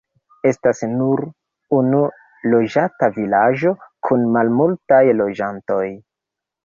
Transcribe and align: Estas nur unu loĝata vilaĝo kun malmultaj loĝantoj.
Estas 0.51 0.79
nur 0.93 1.21
unu 1.79 1.99
loĝata 2.53 3.11
vilaĝo 3.19 3.75
kun 4.09 4.27
malmultaj 4.39 5.03
loĝantoj. 5.23 5.85